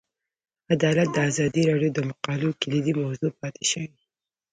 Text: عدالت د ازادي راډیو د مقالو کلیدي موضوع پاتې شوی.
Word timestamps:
عدالت 0.73 1.09
د 1.13 1.17
ازادي 1.29 1.61
راډیو 1.69 1.91
د 1.93 1.99
مقالو 2.09 2.49
کلیدي 2.61 2.93
موضوع 3.01 3.31
پاتې 3.39 3.63
شوی. 3.71 3.89